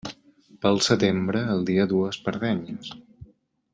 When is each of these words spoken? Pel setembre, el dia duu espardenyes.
Pel 0.65 0.79
setembre, 0.85 1.43
el 1.57 1.61
dia 1.67 1.85
duu 1.93 2.03
espardenyes. 2.13 2.91